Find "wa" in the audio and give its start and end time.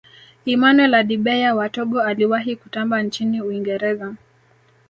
1.57-1.69